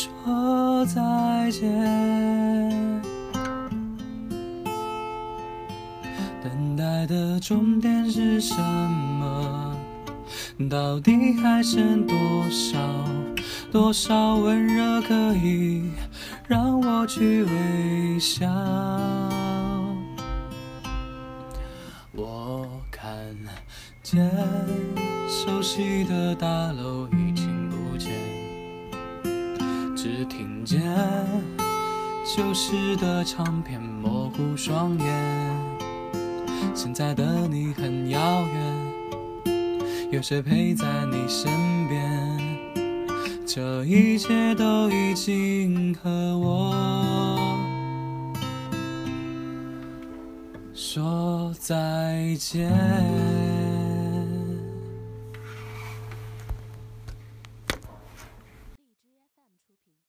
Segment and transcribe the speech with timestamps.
[0.00, 1.70] 说再见，
[6.42, 9.76] 等待的终点是什么？
[10.70, 12.16] 到底还剩多
[12.48, 12.78] 少？
[13.70, 15.90] 多少温热可以
[16.48, 18.48] 让我去微笑？
[22.12, 23.14] 我看
[24.02, 24.30] 见
[25.28, 28.10] 熟悉的大楼已经不见，
[30.02, 30.80] 只听见
[32.24, 35.54] 旧时的唱片模糊双眼。
[36.74, 38.18] 现在的你很遥
[39.44, 41.52] 远，有谁陪在你身
[41.86, 42.38] 边？
[43.46, 46.74] 这一切都已经和我
[50.72, 52.70] 说再见。